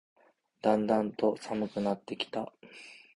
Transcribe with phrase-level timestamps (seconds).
[0.63, 2.51] だんだんと寒くなってきた